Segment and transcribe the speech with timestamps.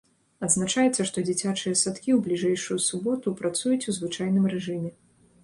[0.45, 4.91] Адзначаецца, што дзіцячыя садкі ў бліжэйшую суботу працуюць у звычайным рэжыме.